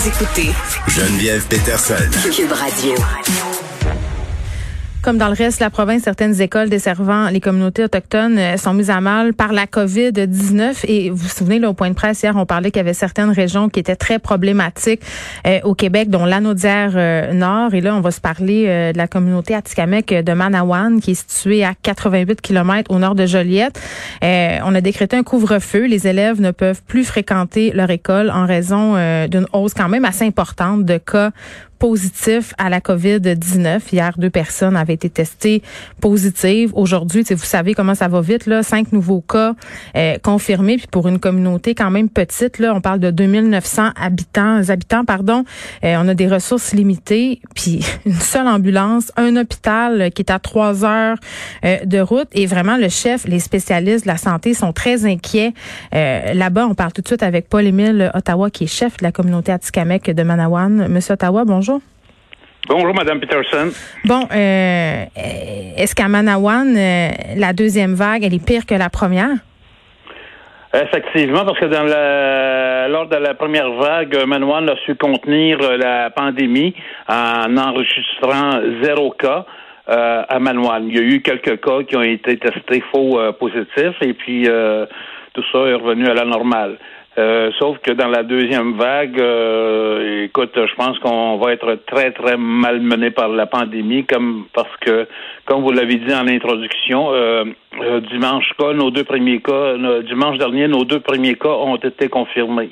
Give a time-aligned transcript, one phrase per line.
[0.00, 0.50] Vous écoutez
[0.88, 1.94] Geneviève Peterson.
[2.34, 2.94] Cube Radio.
[5.02, 8.74] Comme dans le reste de la province, certaines écoles desservant les communautés autochtones euh, sont
[8.74, 10.84] mises à mal par la COVID-19.
[10.84, 12.92] Et vous vous souvenez, là, au point de presse, hier, on parlait qu'il y avait
[12.92, 15.00] certaines régions qui étaient très problématiques
[15.46, 17.72] euh, au Québec, dont l'Anaudière euh, Nord.
[17.72, 21.64] Et là, on va se parler de la communauté Atikamek de Manawan, qui est située
[21.64, 23.80] à 88 km au nord de Joliette.
[24.22, 25.86] on a décrété un couvre-feu.
[25.86, 28.96] Les élèves ne peuvent plus fréquenter leur école en raison
[29.28, 31.30] d'une hausse quand même assez importante de cas
[31.80, 33.80] positifs à la COVID-19.
[33.90, 35.62] Hier, deux personnes avaient été testées
[36.00, 36.70] positives.
[36.74, 39.54] Aujourd'hui, vous savez comment ça va vite, là, cinq nouveaux cas
[39.96, 40.76] euh, confirmés.
[40.76, 45.44] Puis pour une communauté quand même petite, là, on parle de 2900 habitants, habitants, pardon.
[45.82, 50.38] Euh, on a des ressources limitées, puis une seule ambulance, un hôpital qui est à
[50.38, 51.16] trois heures
[51.64, 52.28] euh, de route.
[52.32, 55.54] Et vraiment, le chef, les spécialistes de la santé sont très inquiets.
[55.92, 59.50] Là-bas, on parle tout de suite avec Paul-Émile Ottawa, qui est chef de la communauté
[59.50, 60.88] Atikamek de Manawan.
[60.88, 61.69] Monsieur Ottawa, bonjour.
[62.68, 62.94] Bonjour.
[62.94, 63.70] Madame Peterson.
[64.04, 65.04] Bon, euh,
[65.76, 69.30] est-ce qu'à Manawan, euh, la deuxième vague, elle est pire que la première?
[70.72, 76.10] Effectivement, parce que dans la, lors de la première vague, Manawan a su contenir la
[76.10, 76.74] pandémie
[77.08, 79.46] en enregistrant zéro cas.
[79.88, 80.86] Euh, à Manawan.
[80.86, 84.46] Il y a eu quelques cas qui ont été testés faux positifs et puis
[85.32, 86.78] tout ça est revenu à la normale.
[87.18, 92.12] Euh, sauf que dans la deuxième vague, euh, écoute, je pense qu'on va être très,
[92.12, 95.08] très malmené par la pandémie, comme parce que,
[95.44, 97.44] comme vous l'avez dit en introduction, euh,
[98.12, 99.74] dimanche cas, nos deux premiers cas,
[100.06, 102.70] dimanche dernier, nos deux premiers cas ont été confirmés.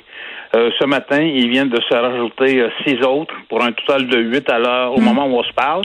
[0.53, 4.57] ce matin, ils viennent de se rajouter six autres pour un total de huit à
[4.57, 5.03] l'heure au hmm.
[5.03, 5.83] moment où on se parle.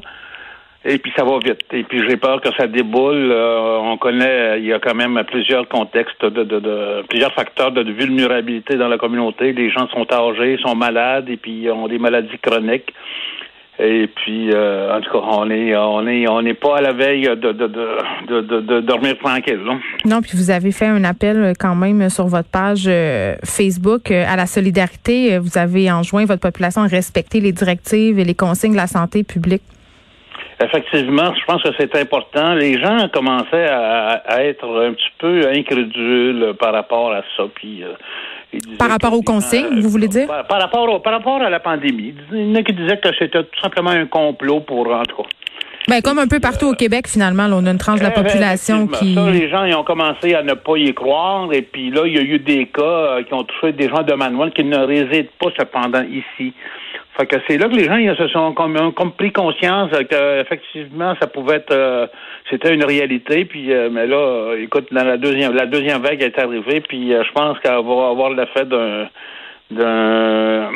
[0.86, 1.64] Et puis ça va vite.
[1.72, 3.30] Et puis j'ai peur que ça déboule.
[3.32, 8.76] Euh, on connaît, il y a quand même plusieurs contextes de, plusieurs facteurs de vulnérabilité
[8.76, 9.52] dans la communauté.
[9.52, 12.92] Les gens sont âgés, sont malades et puis ont des maladies chroniques.
[13.80, 16.92] Et puis, euh, en tout cas, on est, on est, on n'est pas à la
[16.92, 19.58] veille de, de, de, de, de dormir tranquille.
[19.64, 19.80] Non?
[20.04, 24.36] non, puis vous avez fait un appel quand même sur votre page euh, Facebook à
[24.36, 25.38] la solidarité.
[25.38, 29.24] Vous avez enjoint votre population à respecter les directives et les consignes de la santé
[29.24, 29.62] publique.
[30.62, 32.54] Effectivement, je pense que c'est important.
[32.54, 37.44] Les gens commençaient à, être un petit peu incrédules par rapport à ça.
[37.54, 37.94] Puis, euh,
[38.78, 40.28] par rapport aux consignes, vous voulez dire?
[40.48, 42.14] Par, rapport par rapport à la pandémie.
[42.32, 45.16] Il y en a qui disaient que c'était tout simplement un complot pour, en tout
[45.16, 45.28] cas.
[45.86, 48.22] Ben, comme un peu partout au Québec, finalement, on a une tranche de la eh,
[48.22, 49.14] population qui.
[49.14, 51.52] Ça, les gens ils ont commencé à ne pas y croire.
[51.52, 54.02] Et puis là, il y a eu des cas euh, qui ont touché des gens
[54.02, 56.54] de Manuel qui ne résident pas cependant ici.
[57.16, 61.14] Fait que c'est là que les gens ils se sont comme, comme pris conscience qu'effectivement
[61.20, 62.06] ça pouvait être euh,
[62.50, 63.44] c'était une réalité.
[63.44, 67.22] Puis euh, mais là, écoute, dans la deuxième la deuxième vague est arrivée, puis euh,
[67.24, 69.08] je pense qu'elle va avoir l'effet d'un
[69.70, 70.72] d'un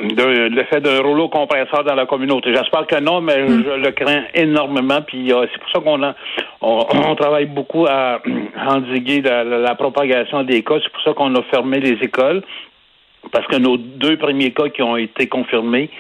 [0.49, 2.55] l'effet d'un rouleau compresseur dans la communauté.
[2.55, 3.65] J'espère que non, mais hmm.
[3.65, 5.03] je le crains énormément.
[5.03, 6.15] Puis c'est pour ça qu'on a
[6.61, 8.21] on, travaille beaucoup à
[8.69, 10.77] endiguer la, la propagation des cas.
[10.83, 12.43] C'est pour ça qu'on a fermé les écoles
[13.33, 15.91] parce que nos deux premiers cas qui ont été confirmés,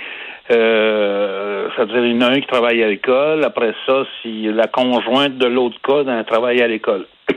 [0.50, 3.44] euh, c'est-à-dire il y en a un qui travaille à l'école.
[3.44, 7.06] Après ça, si la conjointe de l'autre cas d'un travail à l'école.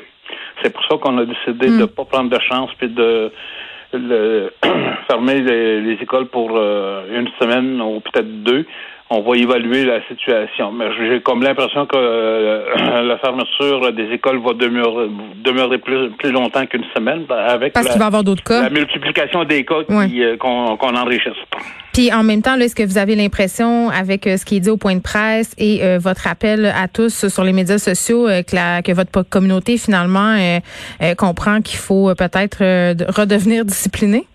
[0.64, 1.88] C'est pour ça qu'on a décidé de ne hmm.
[1.88, 3.32] pas prendre de chance puis de
[5.10, 8.66] fermer les, écoles pour euh, une semaine ou peut-être deux
[9.14, 10.72] on va évaluer la situation.
[10.72, 15.10] Mais j'ai comme l'impression que euh, la fermeture des écoles va demeurer,
[15.44, 18.64] demeurer plus, plus longtemps qu'une semaine ben, avec Parce qu'il va y avoir d'autres cas?
[18.64, 21.34] la multiplication des cas euh, qu'on qu'on enrichisse.
[21.94, 24.70] Puis en même temps, est-ce que vous avez l'impression, avec euh, ce qui est dit
[24.70, 28.82] au point de presse et votre appel à tous sur les médias sociaux, que, la,
[28.82, 30.38] que votre communauté finalement
[31.18, 32.60] comprend qu'il faut peut-être
[33.12, 34.26] redevenir discipliné?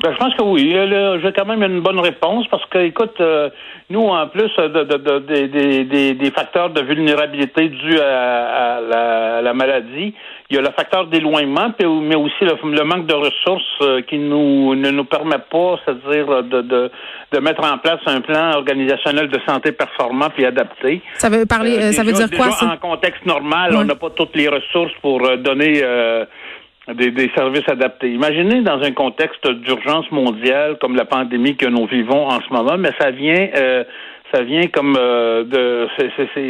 [0.00, 0.76] Ben, je pense que oui.
[1.22, 3.50] J'ai quand même une bonne réponse parce que, écoute, euh,
[3.90, 8.80] nous, en plus de, de, de, des facteurs de vulnérabilité dus à,
[9.42, 10.14] la, maladie,
[10.50, 14.76] il y a le facteur d'éloignement, mais aussi le, manque de ressources euh, qui nous
[14.76, 16.90] ne nous permet pas, c'est-à-dire de, de,
[17.32, 21.02] de mettre en place un plan organisationnel de santé performant puis adapté.
[21.16, 24.36] Ça veut parler, euh, ça veut dire quoi En contexte normal, on n'a pas toutes
[24.36, 25.82] les ressources pour donner
[26.94, 28.10] des, des, services adaptés.
[28.10, 32.78] Imaginez dans un contexte d'urgence mondiale comme la pandémie que nous vivons en ce moment,
[32.78, 33.84] mais ça vient euh,
[34.32, 35.88] ça vient comme euh, de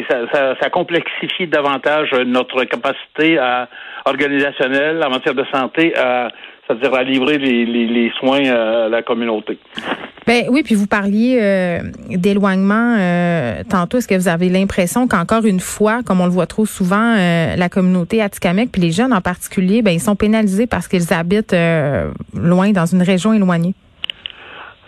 [0.08, 3.68] ça, ça, complexifie davantage notre capacité à,
[4.04, 6.28] organisationnelle en matière de santé à
[6.66, 9.58] c'est-à-dire à livrer les, les, les, soins à la communauté.
[10.28, 11.80] Ben oui, puis vous parliez euh,
[12.10, 13.96] d'éloignement euh, tantôt.
[13.96, 17.56] Est-ce que vous avez l'impression qu'encore une fois, comme on le voit trop souvent, euh,
[17.56, 21.56] la communauté Atikamek, puis les jeunes en particulier, ben ils sont pénalisés parce qu'ils habitent
[22.34, 23.74] loin dans une région éloignée?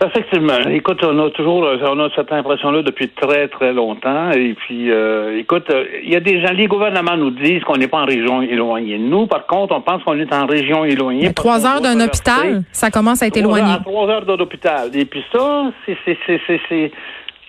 [0.03, 0.57] Effectivement.
[0.69, 4.31] Écoute, on a toujours on a cette impression-là depuis très, très longtemps.
[4.31, 5.71] Et puis, euh, écoute,
[6.03, 8.97] il y a des gens, les gouvernements nous disent qu'on n'est pas en région éloignée.
[8.97, 11.31] Nous, par contre, on pense qu'on est en région éloignée.
[11.33, 13.75] trois heures d'un hôpital, ça commence à être éloigné.
[13.85, 14.89] Trois heures d'un hôpital.
[14.95, 16.91] Et puis ça, c'est, c'est, c'est, c'est,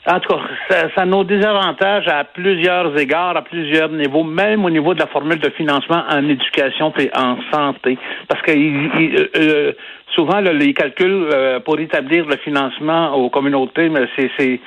[0.06, 4.64] en tout cas, ça, ça a nos désavantages à plusieurs égards, à plusieurs niveaux, même
[4.64, 7.96] au niveau de la formule de financement en éducation et en santé.
[8.28, 9.72] Parce que euh, euh,
[10.14, 14.60] souvent, les calculs euh, pour établir le financement aux communautés, mais c'est, c'est,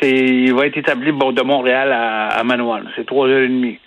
[0.00, 2.42] c'est, il va être établi bon, de Montréal à, à
[2.96, 3.78] C'est trois heures et demie.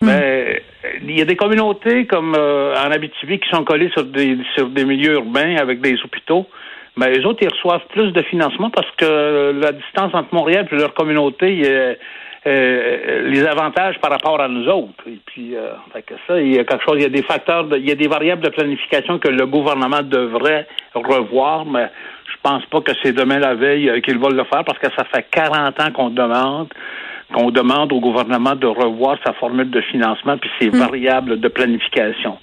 [0.00, 0.06] Hmm.
[0.06, 0.62] Mais
[1.02, 4.84] il y a des communautés comme en Abitibi qui sont collées sur des sur des
[4.84, 6.46] milieux urbains avec des hôpitaux
[6.98, 10.74] ben, les autres, ils reçoivent plus de financement parce que la distance entre Montréal et
[10.74, 11.94] leur communauté, euh,
[12.48, 15.04] euh, les avantages par rapport à nous autres.
[15.06, 15.72] Et puis, euh,
[16.06, 17.94] que ça, il y a quelque chose, il y a des facteurs, il y a
[17.94, 21.90] des variables de planification que le gouvernement devrait revoir, mais
[22.26, 24.88] je pense pas que c'est demain la veille euh, qu'ils veulent le faire parce que
[24.96, 26.68] ça fait 40 ans qu'on demande
[27.34, 30.78] qu'on demande au gouvernement de revoir sa formule de financement puis ses hmm.
[30.78, 32.38] variables de planification.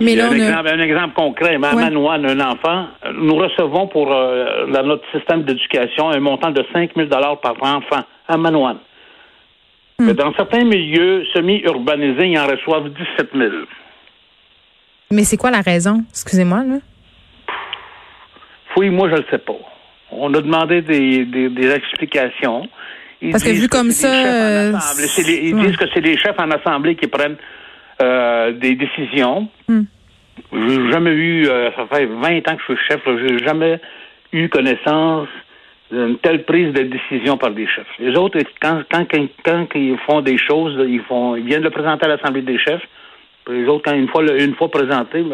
[0.00, 5.04] Mais un, exemple, un, exemple, concret, à Manoine, un enfant, nous recevons pour euh, notre
[5.12, 8.78] système d'éducation un montant de 5 000 par enfant à Manoine.
[9.98, 10.12] Hmm.
[10.12, 13.50] Dans certains milieux semi-urbanisés, ils en reçoivent 17 000.
[15.10, 16.04] Mais c'est quoi la raison?
[16.10, 16.76] Excusez-moi, là.
[18.76, 19.58] Oui, moi, je ne le sais pas.
[20.12, 22.68] On a demandé des, des, explications.
[23.30, 24.08] Parce que vu comme ça.
[24.08, 24.72] Euh,
[25.18, 27.36] ils disent que c'est les chefs en assemblée qui prennent
[28.00, 29.48] euh, des décisions.
[29.68, 29.82] Hmm.
[30.52, 33.80] J'ai jamais eu, euh, ça fait 20 ans que je suis chef, j'ai jamais
[34.32, 35.28] eu connaissance
[35.90, 37.86] d'une telle prise de décision par des chefs.
[37.98, 39.06] Les autres, quand, quand,
[39.44, 42.82] quand, ils font des choses, ils font, ils viennent le présenter à l'Assemblée des chefs.
[43.48, 45.24] Les autres, quand une fois, une fois présenté,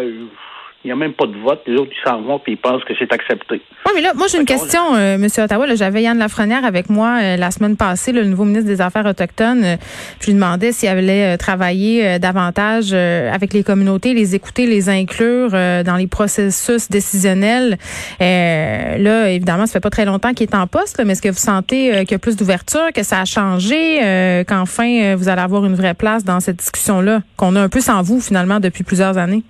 [0.85, 1.63] il n'y a même pas de vote.
[1.67, 3.61] Les autres, ils s'en vont puis ils pensent que c'est accepté.
[3.87, 5.27] Oui, mais là, moi, j'ai une question, euh, M.
[5.39, 5.75] Ottawa.
[5.75, 9.65] J'avais Yann Lafrenière avec moi euh, la semaine passée, le nouveau ministre des Affaires autochtones.
[9.65, 9.77] Euh,
[10.21, 15.97] je lui demandais s'il allait travailler davantage avec les communautés, les écouter, les inclure dans
[15.99, 17.79] les processus décisionnels.
[18.21, 21.35] là, évidemment, ça fait pas très longtemps qu'il est en poste, mais est-ce que vous
[21.35, 25.75] sentez qu'il y a plus d'ouverture, que ça a changé, qu'enfin, vous allez avoir une
[25.75, 29.43] vraie place dans cette discussion-là, qu'on a un peu sans vous, finalement, depuis plusieurs années?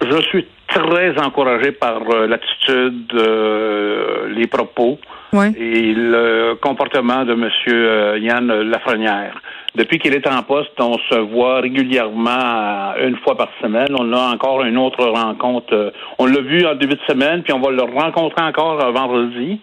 [0.00, 4.98] Je suis très encouragé par euh, l'attitude, euh, les propos
[5.34, 7.48] et le comportement de M.
[7.68, 9.40] Euh, Yann Lafrenière.
[9.74, 13.88] Depuis qu'il est en poste, on se voit régulièrement une fois par semaine.
[13.98, 15.92] On a encore une autre rencontre.
[16.18, 19.60] on l'a vu en début de semaine, puis on va le rencontrer encore vendredi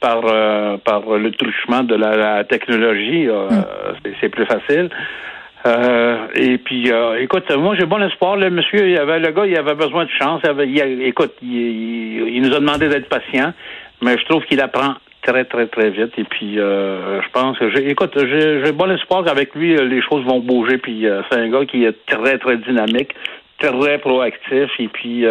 [0.00, 0.20] par
[0.84, 3.26] par le truchement de la, technologie.
[3.26, 4.12] Mm.
[4.20, 4.90] C'est plus facile.
[5.66, 8.36] Euh, et puis, euh, écoute, moi j'ai bon espoir.
[8.36, 10.40] Le monsieur, il avait, le gars, il avait besoin de chance.
[10.44, 13.52] Il avait, écoute, il, nous a demandé d'être patient,
[14.02, 16.12] mais je trouve qu'il apprend très, très, très vite.
[16.16, 20.24] Et puis, euh, je pense que, j'ai, écoute, j'ai, bon espoir qu'avec lui, les choses
[20.24, 20.78] vont bouger.
[20.78, 23.14] Puis, c'est un gars qui est très, très dynamique,
[23.58, 24.70] très proactif.
[24.78, 25.24] Et puis,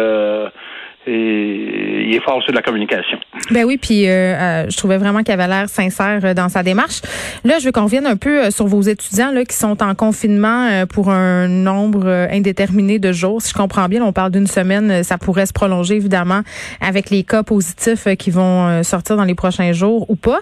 [1.06, 3.18] et il est fort sur la communication.
[3.50, 6.62] Ben oui, puis euh, euh, je trouvais vraiment qu'il avait l'air sincère euh, dans sa
[6.62, 7.00] démarche.
[7.44, 10.86] Là, je veux qu'on revienne un peu sur vos étudiants là, qui sont en confinement
[10.86, 13.40] pour un nombre indéterminé de jours.
[13.40, 16.42] Si je comprends bien, on parle d'une semaine, ça pourrait se prolonger évidemment
[16.80, 20.40] avec les cas positifs qui vont sortir dans les prochains jours ou pas.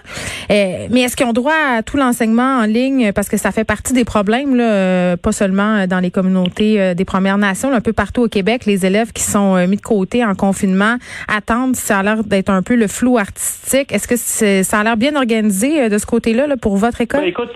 [0.49, 3.11] mais est-ce qu'ils ont droit à tout l'enseignement en ligne?
[3.13, 7.37] Parce que ça fait partie des problèmes, là, pas seulement dans les communautés des Premières
[7.37, 10.56] Nations, un peu partout au Québec, les élèves qui sont mis de côté en confinement
[10.57, 10.97] confinement
[11.27, 13.91] attendre, ça a l'air d'être un peu le flou artistique.
[13.91, 14.15] Est-ce que
[14.63, 17.21] ça a l'air bien organisé euh, de ce côté-là pour votre école?
[17.21, 17.51] Ben, écoute,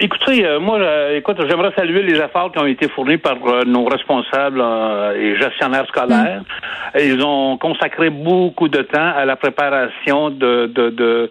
[0.00, 3.84] Écoutez, euh, moi, euh, écoute, j'aimerais saluer les efforts qui ont été fournis par nos
[3.84, 4.60] responsables
[5.16, 6.42] et gestionnaires scolaires.
[6.94, 6.98] Mm.
[6.98, 11.30] Ils ont consacré beaucoup de temps à la préparation de, de, de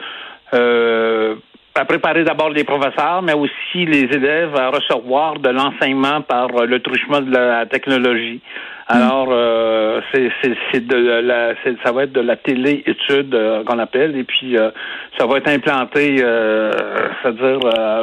[1.76, 6.80] à préparer d'abord les professeurs, mais aussi les élèves à recevoir de l'enseignement par le
[6.80, 8.42] truchement de la technologie.
[8.88, 11.54] Alors, euh, c'est de la,
[11.84, 14.72] ça va être de la télé-étude euh, qu'on appelle, et puis euh,
[15.18, 17.60] ça va être implanté, c'est-à-dire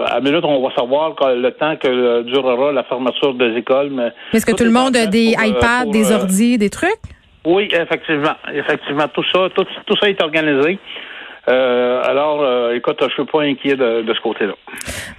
[0.06, 3.90] à minute on va savoir le temps que durera la fermeture des écoles.
[3.92, 6.90] Mais est-ce que tout le monde a des iPads, des ordi, des trucs?
[7.44, 10.78] Oui, effectivement, effectivement, tout ça, tout, tout ça est organisé.
[11.50, 14.54] Euh, alors, euh, écoute, je suis pas inquiet de, ce côté-là.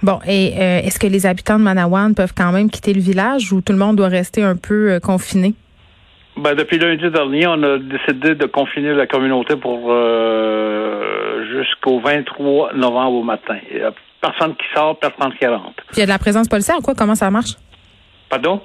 [0.02, 3.52] Bon, et euh, est-ce que les habitants de Manawan peuvent quand même quitter le village
[3.52, 5.54] ou tout le monde doit rester un peu confiné?
[6.36, 9.94] Ben, depuis lundi dernier, on a décidé de confiner la communauté pour
[11.52, 13.56] jusqu'au 23 novembre au matin.
[13.70, 15.82] Il n'y a personne qui sort, personne qui rentre.
[15.88, 16.94] Puis il y a de la présence policière ou quoi?
[16.94, 17.56] Comment ça marche?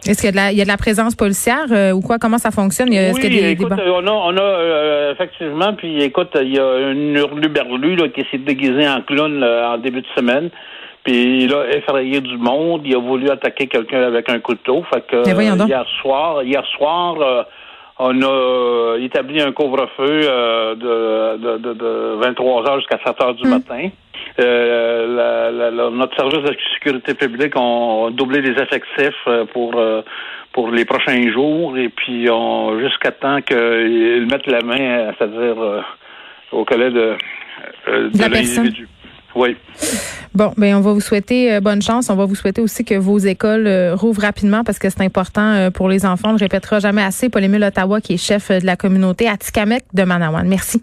[0.05, 2.17] Est-ce qu'il y, a de la, présence policière euh, ou quoi?
[2.19, 2.89] Comment ça fonctionne?
[2.89, 7.97] Oui, écoute, on a, on a euh, effectivement, puis écoute, il y a une hurluberlu
[8.11, 10.49] qui s'est déguisé en clown en début de semaine.
[11.07, 12.81] Puis il a effrayé du monde.
[12.83, 14.83] Il a voulu attaquer quelqu'un avec un couteau.
[14.93, 15.23] Fait que
[15.65, 17.43] hier soir, hier soir, euh,
[17.97, 20.21] on a établi un couvre-feu
[20.75, 23.51] de, de, de, 23 heures jusqu'à 7 heures du hmm.
[23.51, 23.89] matin.
[24.39, 30.03] Euh, notre service de sécurité publique a doublé les effectifs euh, pour euh,
[30.53, 32.27] pour les prochains jours et puis
[32.79, 35.83] jusqu'à temps qu'ils mettent la main, c'est-à-dire
[36.51, 37.15] au collet de,
[37.87, 38.87] de, l'individu.
[39.35, 39.55] Oui.
[40.33, 42.09] Bon, ben on va vous souhaiter bonne chance.
[42.09, 45.89] On va vous souhaiter aussi que vos écoles rouvrent rapidement parce que c'est important pour
[45.89, 46.29] les enfants.
[46.29, 47.29] On le répétera jamais assez.
[47.29, 50.47] Paul-Émile Ottawa, qui est chef de la communauté Atikamek de Manawan.
[50.47, 50.81] Merci.